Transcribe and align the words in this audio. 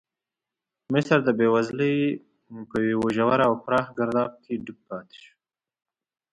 مصر 0.93 1.17
د 1.23 1.29
بېوزلۍ 1.39 1.97
په 2.69 2.77
یو 2.91 3.01
ژور 3.15 3.39
او 3.47 3.53
پراخ 3.65 3.87
ګرداب 3.97 4.31
کې 4.43 4.53
ډوب 4.65 4.79
پاتې 4.89 5.17
شو. 5.23 5.35